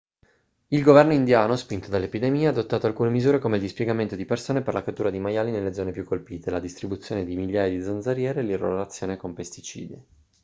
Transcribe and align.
il 0.69 0.81
governo 0.81 1.13
indiano 1.13 1.55
spinto 1.55 1.89
dall'epidemia 1.91 2.47
ha 2.49 2.51
adottato 2.51 2.87
alcune 2.87 3.11
misure 3.11 3.37
come 3.37 3.57
il 3.57 3.61
dispiegamento 3.61 4.15
di 4.15 4.25
persone 4.25 4.63
per 4.63 4.73
la 4.73 4.81
cattura 4.83 5.11
dei 5.11 5.19
maiali 5.19 5.51
nelle 5.51 5.75
zone 5.75 5.91
più 5.91 6.05
colpite 6.05 6.49
la 6.49 6.59
distribuzione 6.59 7.23
di 7.23 7.35
migliaia 7.35 7.69
di 7.69 7.83
zanzariere 7.83 8.39
e 8.39 8.43
l'irrorazione 8.45 9.15
con 9.15 9.35
pesticidi 9.35 10.01